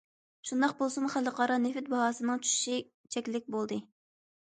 شۇنداق 0.51 0.73
بولسىمۇ، 0.79 1.11
خەلقئارا 1.17 1.59
نېفىت 1.67 1.93
باھاسىنىڭ 1.93 2.43
چۈشىشى 2.49 2.83
چەكلىك 3.17 3.51
بولدى. 3.59 3.83